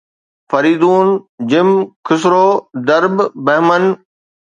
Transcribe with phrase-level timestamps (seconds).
[0.49, 1.07] Faridoon,
[1.49, 1.69] جم،
[2.07, 2.47] Khusro,
[2.87, 3.15] درب،
[3.45, 3.83] بهمن